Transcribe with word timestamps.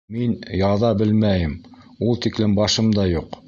—Мин 0.13 0.31
яҙа 0.61 0.89
белмәйем, 1.03 1.55
ул 2.07 2.21
тиклем 2.27 2.61
башым 2.63 2.93
да 3.01 3.11
юҡ. 3.15 3.35